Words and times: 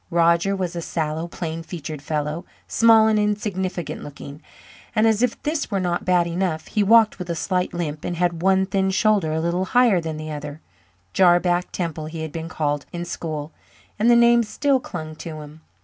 Roger 0.09 0.55
was 0.55 0.75
a 0.75 0.81
sallow, 0.81 1.27
plain 1.27 1.61
featured 1.61 2.01
fellow, 2.01 2.43
small 2.67 3.05
and 3.05 3.19
insignificant 3.19 4.03
looking. 4.03 4.41
And, 4.95 5.05
as 5.05 5.21
if 5.21 5.39
this 5.43 5.69
were 5.69 5.79
not 5.79 6.05
bad 6.05 6.25
enough, 6.25 6.65
he 6.65 6.81
walked 6.81 7.19
with 7.19 7.29
a 7.29 7.35
slight 7.35 7.71
limp 7.71 8.03
and 8.03 8.15
had 8.15 8.41
one 8.41 8.65
thin 8.65 8.89
shoulder 8.89 9.31
a 9.31 9.39
little 9.39 9.65
higher 9.77 10.01
than 10.01 10.17
the 10.17 10.31
other 10.31 10.59
"Jarback" 11.13 11.71
Temple 11.71 12.07
he 12.07 12.23
had 12.23 12.31
been 12.31 12.49
called 12.49 12.87
in 12.91 13.05
school, 13.05 13.51
and 13.99 14.09
the 14.09 14.15
name 14.15 14.41
still 14.41 14.79
clung 14.79 15.15
to 15.17 15.39
him. 15.41 15.61